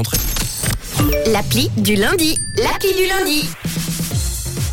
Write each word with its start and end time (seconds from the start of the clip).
rentrée. 0.00 0.18
L'appli 1.30 1.70
du 1.76 1.94
lundi. 1.94 2.38
L'appli 2.56 2.88
du 2.94 3.06
lundi. 3.06 3.44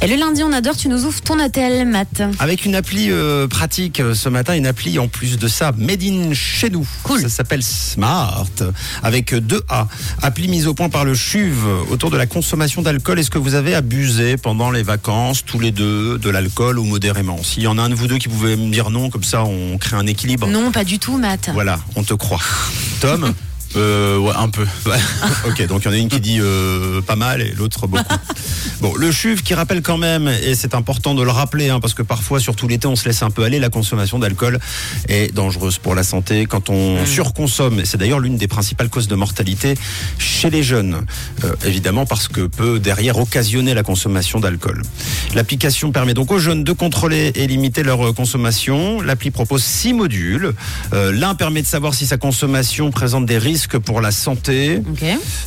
Et 0.01 0.07
le 0.07 0.15
lundi, 0.15 0.43
on 0.43 0.53
adore, 0.53 0.77
tu 0.77 0.87
nous 0.87 1.05
ouvres 1.05 1.21
ton 1.21 1.43
hôtel, 1.43 1.85
Matt. 1.87 2.21
Avec 2.39 2.65
une 2.65 2.75
appli 2.75 3.07
euh, 3.09 3.47
pratique 3.47 3.99
euh, 3.99 4.13
ce 4.13 4.29
matin, 4.29 4.53
une 4.53 4.67
appli 4.67 4.99
en 4.99 5.07
plus 5.07 5.37
de 5.37 5.47
ça, 5.47 5.73
made 5.75 6.03
in 6.03 6.33
chez 6.33 6.69
nous. 6.69 6.87
Cool. 7.03 7.21
Ça 7.21 7.29
s'appelle 7.29 7.63
Smart, 7.63 8.47
avec 9.03 9.33
deux 9.33 9.63
A. 9.69 9.87
Appli 10.21 10.47
mise 10.47 10.67
au 10.67 10.73
point 10.75 10.89
par 10.89 11.03
le 11.03 11.15
CHUV 11.15 11.89
autour 11.89 12.11
de 12.11 12.17
la 12.17 12.27
consommation 12.27 12.81
d'alcool. 12.83 13.19
Est-ce 13.19 13.31
que 13.31 13.39
vous 13.39 13.55
avez 13.55 13.73
abusé 13.73 14.37
pendant 14.37 14.71
les 14.71 14.83
vacances, 14.83 15.43
tous 15.43 15.59
les 15.59 15.71
deux, 15.71 16.17
de 16.19 16.29
l'alcool 16.29 16.79
ou 16.79 16.85
modérément? 16.85 17.41
S'il 17.43 17.63
y 17.63 17.67
en 17.67 17.77
a 17.77 17.81
un 17.81 17.89
de 17.89 17.95
vous 17.95 18.07
deux 18.07 18.19
qui 18.19 18.29
pouvait 18.29 18.55
me 18.55 18.71
dire 18.71 18.91
non, 18.91 19.09
comme 19.09 19.23
ça 19.25 19.43
on 19.43 19.77
crée 19.77 19.97
un 19.97 20.07
équilibre. 20.07 20.47
Non, 20.47 20.71
pas 20.71 20.83
du 20.85 20.99
tout, 20.99 21.17
Matt. 21.17 21.49
Voilà, 21.53 21.79
on 21.97 22.03
te 22.03 22.13
croit. 22.13 22.39
Tom? 23.01 23.33
Euh, 23.75 24.17
ouais, 24.17 24.33
un 24.35 24.49
peu. 24.49 24.65
Ouais. 24.85 24.97
Ok, 25.47 25.65
donc 25.67 25.83
il 25.83 25.85
y 25.85 25.87
en 25.89 25.93
a 25.93 25.97
une 25.97 26.09
qui 26.09 26.19
dit 26.19 26.39
euh, 26.39 27.01
pas 27.01 27.15
mal 27.15 27.41
et 27.41 27.53
l'autre 27.55 27.87
beaucoup. 27.87 28.03
Bon, 28.81 28.93
le 28.93 29.11
CHUV 29.11 29.41
qui 29.41 29.55
rappelle 29.55 29.81
quand 29.81 29.97
même, 29.97 30.27
et 30.27 30.53
c'est 30.53 30.75
important 30.75 31.15
de 31.15 31.23
le 31.23 31.31
rappeler, 31.31 31.69
hein, 31.69 31.79
parce 31.79 31.95
que 31.95 32.03
parfois, 32.03 32.39
surtout 32.39 32.67
l'été, 32.67 32.85
on 32.85 32.95
se 32.95 33.05
laisse 33.05 33.23
un 33.23 33.31
peu 33.31 33.43
aller, 33.43 33.57
la 33.57 33.69
consommation 33.69 34.19
d'alcool 34.19 34.59
est 35.07 35.33
dangereuse 35.33 35.79
pour 35.79 35.95
la 35.95 36.03
santé 36.03 36.45
quand 36.45 36.69
on 36.69 37.03
surconsomme. 37.07 37.79
Et 37.79 37.85
c'est 37.85 37.97
d'ailleurs 37.97 38.19
l'une 38.19 38.37
des 38.37 38.47
principales 38.47 38.89
causes 38.89 39.07
de 39.07 39.15
mortalité 39.15 39.73
chez 40.19 40.51
les 40.51 40.61
jeunes. 40.61 41.05
Euh, 41.43 41.55
évidemment, 41.65 42.05
parce 42.05 42.27
que 42.27 42.41
peut 42.41 42.79
derrière 42.79 43.17
occasionner 43.17 43.73
la 43.73 43.81
consommation 43.81 44.39
d'alcool. 44.39 44.83
L'application 45.33 45.91
permet 45.91 46.13
donc 46.13 46.31
aux 46.31 46.39
jeunes 46.39 46.63
de 46.63 46.71
contrôler 46.71 47.31
et 47.33 47.47
limiter 47.47 47.81
leur 47.81 48.09
euh, 48.09 48.13
consommation. 48.13 49.01
L'appli 49.01 49.31
propose 49.31 49.63
six 49.63 49.93
modules. 49.93 50.53
L'un 50.91 51.35
permet 51.35 51.61
de 51.61 51.67
savoir 51.67 51.93
si 51.93 52.05
sa 52.05 52.17
consommation 52.17 52.91
présente 52.91 53.25
des 53.25 53.37
risques 53.37 53.56
pour 53.79 54.01
la 54.01 54.11
santé 54.11 54.81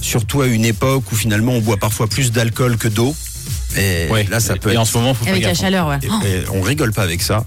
surtout 0.01 0.43
à 0.43 0.47
une 0.47 0.65
époque 0.65 1.05
où 1.13 1.17
finalement 1.17 1.53
on 1.53 1.61
boit 1.61 1.77
parfois 1.77 2.09
plus 2.09 2.33
d'alcool 2.33 2.77
que 2.77 2.89
d'eau. 2.89 3.15
Et 3.77 4.09
Ouais. 4.11 4.27
là, 4.31 4.41
ça 4.41 4.57
peut 4.57 4.71
Et 4.71 4.73
être 4.73 4.79
en 4.81 4.85
ce 4.85 4.97
moment, 4.99 5.15
faut 5.15 5.25
faire 5.25 5.33
Avec 5.35 5.45
la 5.45 5.55
chaleur, 5.55 5.87
ouais. 5.89 5.99
et- 6.03 6.29
et 6.29 6.43
on 6.53 6.61
rigole 6.61 6.93
pas 6.93 7.03
avec 7.03 7.23
ça. 7.23 7.45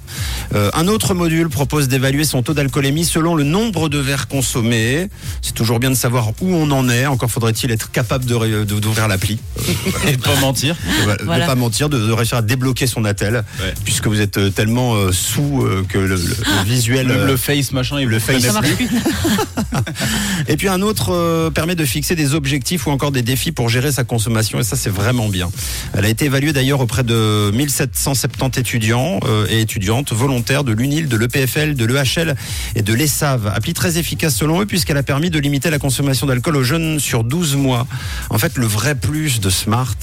Euh, 0.55 0.69
un 0.73 0.87
autre 0.87 1.13
module 1.13 1.49
propose 1.49 1.87
d'évaluer 1.89 2.23
son 2.23 2.41
taux 2.43 2.53
d'alcoolémie 2.53 3.03
selon 3.05 3.35
le 3.35 3.43
nombre 3.43 3.89
de 3.89 3.97
verres 3.97 4.27
consommés. 4.27 5.09
C'est 5.41 5.53
toujours 5.53 5.79
bien 5.79 5.89
de 5.89 5.95
savoir 5.95 6.29
où 6.41 6.53
on 6.55 6.71
en 6.71 6.87
est. 6.89 7.05
Encore 7.07 7.29
faudrait-il 7.29 7.71
être 7.71 7.91
capable 7.91 8.25
de 8.25 8.35
ré- 8.35 8.49
de- 8.51 8.63
d'ouvrir 8.63 9.07
l'appli. 9.07 9.39
Euh, 9.59 9.61
Et 10.07 10.15
de 10.15 10.21
pas 10.21 10.35
mentir. 10.39 10.75
voilà, 11.03 11.23
Voilà. 11.25 11.45
pas 11.45 11.55
mentir, 11.55 11.89
de, 11.89 11.97
de 11.97 12.11
réussir 12.11 12.37
à 12.37 12.41
débloquer 12.41 12.87
son 12.87 13.03
attel, 13.05 13.43
Ouais. 13.59 13.73
puisque 13.83 14.07
vous 14.07 14.21
êtes 14.21 14.37
euh, 14.37 14.49
tellement 14.49 14.95
euh, 14.95 15.11
sous 15.11 15.63
euh, 15.63 15.85
que 15.87 15.97
le, 15.97 16.07
le- 16.07 16.15
le 16.15 16.63
visuel. 16.65 17.11
Euh, 17.11 17.27
le 17.27 17.37
face, 17.37 17.71
machin, 17.73 17.99
il 17.99 18.07
le 18.07 18.19
face. 18.19 18.43
Ça 18.43 18.61
plus. 18.61 18.89
Et 20.47 20.57
puis 20.57 20.67
un 20.67 20.81
autre 20.81 21.11
euh, 21.13 21.49
permet 21.49 21.75
de 21.75 21.85
fixer 21.85 22.15
des 22.15 22.33
objectifs 22.33 22.87
ou 22.87 22.91
encore 22.91 23.11
des 23.11 23.21
défis 23.21 23.51
pour 23.51 23.69
gérer 23.69 23.91
sa 23.91 24.03
consommation 24.03 24.59
et 24.59 24.63
ça 24.63 24.75
c'est 24.75 24.89
vraiment 24.89 25.29
bien. 25.29 25.49
Elle 25.93 26.05
a 26.05 26.09
été 26.13 26.25
évaluée 26.25 26.53
d'ailleurs 26.53 26.79
auprès 26.79 27.03
de 27.03 27.49
1770 27.53 28.59
étudiants 28.59 29.19
euh, 29.25 29.47
et 29.49 29.61
étudiantes 29.61 30.13
volontaires 30.13 30.63
de 30.63 30.71
l'UNIL, 30.71 31.07
de 31.07 31.17
l'EPFL, 31.17 31.73
de 31.73 31.85
l'EHL 31.85 32.35
et 32.75 32.83
de 32.83 32.93
l'ESSAV. 32.93 33.47
Appli 33.47 33.73
très 33.73 33.97
efficace 33.97 34.35
selon 34.35 34.61
eux 34.61 34.65
puisqu'elle 34.67 34.97
a 34.97 35.03
permis 35.03 35.31
de 35.31 35.39
limiter 35.39 35.71
la 35.71 35.79
consommation 35.79 36.27
d'alcool 36.27 36.55
aux 36.55 36.63
jeunes 36.63 36.99
sur 36.99 37.23
12 37.23 37.55
mois. 37.55 37.87
En 38.29 38.37
fait 38.37 38.57
le 38.57 38.67
vrai 38.67 38.93
plus 38.93 39.39
de 39.41 39.49
Smart 39.49 39.95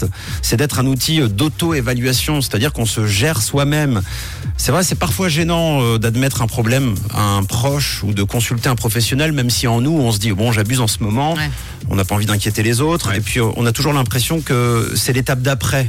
c'est 0.42 0.56
d'être 0.56 0.80
un 0.80 0.86
outil 0.86 1.20
euh, 1.20 1.28
d'auto-évaluation, 1.28 2.40
c'est-à-dire 2.40 2.72
qu'on 2.72 2.86
se 2.86 3.06
gère 3.06 3.40
soi-même. 3.40 4.02
C'est 4.56 4.72
vrai 4.72 4.82
c'est 4.82 4.98
parfois 4.98 5.28
gênant 5.28 5.80
euh, 5.82 5.98
d'admettre 5.98 6.42
un 6.42 6.48
problème 6.48 6.96
à 7.14 7.22
un 7.22 7.44
proche 7.44 8.02
ou 8.02 8.12
de 8.12 8.24
consulter 8.24 8.68
un 8.68 8.74
professionnel 8.76 9.32
même 9.32 9.48
si 9.50 9.68
en 9.68 9.80
nous 9.80 9.96
on 9.96 10.10
se 10.10 10.18
dit 10.18 10.32
bon 10.32 10.50
j'abuse 10.50 10.80
en 10.80 10.88
ce 10.88 11.02
moment, 11.04 11.34
Ouais. 11.34 11.50
on 11.88 11.94
n'a 11.94 12.04
pas 12.04 12.16
envie 12.16 12.26
d'inquiéter 12.26 12.64
les 12.64 12.80
autres 12.80 13.14
et 13.14 13.20
puis 13.20 13.40
on 13.40 13.64
a 13.64 13.70
toujours 13.72 13.92
l'impression 13.92 14.40
que 14.40 14.92
c'est 14.96 15.12
l'étape 15.12 15.40
d'après 15.40 15.88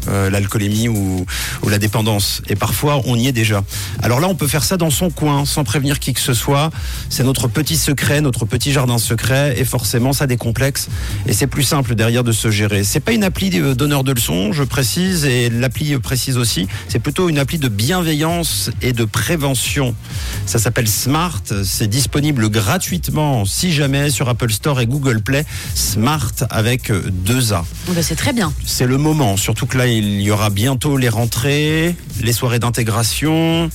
euh, 0.07 0.29
l'alcoolémie 0.29 0.87
ou, 0.87 1.25
ou 1.63 1.69
la 1.69 1.77
dépendance 1.77 2.41
et 2.47 2.55
parfois 2.55 3.01
on 3.05 3.15
y 3.15 3.27
est 3.27 3.31
déjà. 3.31 3.63
Alors 4.01 4.19
là 4.19 4.27
on 4.27 4.35
peut 4.35 4.47
faire 4.47 4.63
ça 4.63 4.77
dans 4.77 4.89
son 4.89 5.09
coin 5.09 5.45
sans 5.45 5.63
prévenir 5.63 5.99
qui 5.99 6.13
que 6.13 6.19
ce 6.19 6.33
soit, 6.33 6.71
c'est 7.09 7.23
notre 7.23 7.47
petit 7.47 7.77
secret, 7.77 8.21
notre 8.21 8.45
petit 8.45 8.71
jardin 8.71 8.97
secret 8.97 9.55
et 9.57 9.65
forcément 9.65 10.13
ça 10.13 10.27
décomplexe 10.27 10.87
et 11.27 11.33
c'est 11.33 11.47
plus 11.47 11.63
simple 11.63 11.95
derrière 11.95 12.23
de 12.23 12.31
se 12.31 12.51
gérer. 12.51 12.83
C'est 12.83 12.99
pas 12.99 13.11
une 13.11 13.23
appli 13.23 13.51
euh, 13.59 13.75
donneur 13.75 14.03
de 14.03 14.11
leçons, 14.11 14.51
je 14.51 14.63
précise 14.63 15.25
et 15.25 15.49
l'appli 15.49 15.97
précise 15.99 16.37
aussi, 16.37 16.67
c'est 16.87 16.99
plutôt 16.99 17.29
une 17.29 17.39
appli 17.39 17.57
de 17.57 17.67
bienveillance 17.67 18.71
et 18.81 18.93
de 18.93 19.05
prévention. 19.05 19.95
Ça 20.45 20.59
s'appelle 20.59 20.87
Smart, 20.87 21.41
c'est 21.63 21.87
disponible 21.87 22.49
gratuitement 22.49 23.45
si 23.45 23.71
jamais 23.71 24.09
sur 24.09 24.29
Apple 24.29 24.51
Store 24.51 24.81
et 24.81 24.85
Google 24.85 25.21
Play, 25.21 25.45
Smart 25.75 26.31
avec 26.49 26.91
euh, 26.91 27.03
deux 27.11 27.53
A. 27.53 27.65
Bah, 27.87 28.01
c'est 28.01 28.15
très 28.15 28.33
bien. 28.33 28.53
C'est 28.65 28.87
le 28.87 28.97
moment, 28.97 29.37
surtout 29.37 29.65
que 29.65 29.77
là 29.77 29.87
il 29.91 30.21
y 30.21 30.31
aura 30.31 30.49
bientôt 30.49 30.97
les 30.97 31.09
rentrées, 31.09 31.95
les 32.21 32.33
soirées 32.33 32.59
d'intégration. 32.59 33.69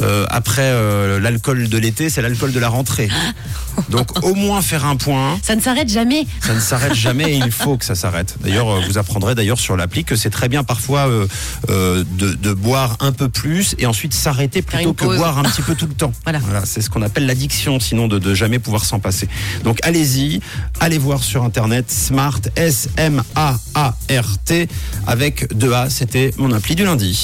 Euh, 0.00 0.26
après 0.30 0.62
euh, 0.64 1.20
l'alcool 1.20 1.68
de 1.68 1.78
l'été, 1.78 2.10
c'est 2.10 2.22
l'alcool 2.22 2.52
de 2.52 2.60
la 2.60 2.68
rentrée. 2.68 3.08
Donc 3.88 4.22
au 4.22 4.34
moins 4.34 4.62
faire 4.62 4.84
un 4.84 4.96
point. 4.96 5.38
Ça 5.42 5.56
ne 5.56 5.60
s'arrête 5.60 5.88
jamais. 5.88 6.26
Ça 6.40 6.54
ne 6.54 6.60
s'arrête 6.60 6.94
jamais 6.94 7.32
et 7.32 7.36
il 7.36 7.50
faut 7.50 7.76
que 7.76 7.84
ça 7.84 7.94
s'arrête. 7.94 8.36
D'ailleurs, 8.40 8.68
euh, 8.70 8.80
vous 8.86 8.98
apprendrez 8.98 9.34
d'ailleurs 9.34 9.58
sur 9.58 9.76
l'appli 9.76 10.04
que 10.04 10.16
c'est 10.16 10.30
très 10.30 10.48
bien 10.48 10.64
parfois 10.64 11.08
euh, 11.08 12.04
de, 12.18 12.32
de 12.34 12.52
boire 12.52 12.96
un 13.00 13.12
peu 13.12 13.28
plus 13.28 13.74
et 13.78 13.86
ensuite 13.86 14.14
s'arrêter 14.14 14.62
plutôt 14.62 14.92
que 14.92 15.04
pause. 15.04 15.16
boire 15.16 15.38
un 15.38 15.42
petit 15.44 15.62
peu 15.62 15.74
tout 15.74 15.86
le 15.86 15.94
temps. 15.94 16.12
Voilà. 16.24 16.40
c'est 16.64 16.80
ce 16.82 16.90
qu'on 16.90 17.02
appelle 17.02 17.26
l'addiction, 17.26 17.80
sinon 17.80 18.08
de, 18.08 18.18
de 18.18 18.34
jamais 18.34 18.58
pouvoir 18.58 18.84
s'en 18.84 18.98
passer. 19.00 19.28
Donc 19.64 19.78
allez-y, 19.82 20.40
allez 20.80 20.98
voir 20.98 21.22
sur 21.22 21.42
internet 21.44 21.90
Smart 21.90 22.40
S 22.56 22.88
M 22.96 23.22
A 23.34 23.56
A 23.74 23.94
R 24.10 24.38
T 24.44 24.68
avec 25.06 25.54
2 25.56 25.72
A. 25.72 25.90
C'était 25.90 26.32
mon 26.36 26.52
appli 26.52 26.74
du 26.74 26.84
lundi. 26.84 27.22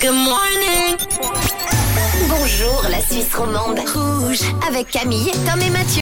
Good 0.00 0.12
morning. 0.12 0.96
Bonjour 2.28 2.84
la 2.88 3.00
Suisse 3.00 3.34
romande. 3.34 3.80
Rouge. 3.80 4.42
Avec 4.68 4.88
Camille, 4.90 5.32
Tom 5.44 5.60
et 5.60 5.70
Mathieu. 5.70 5.88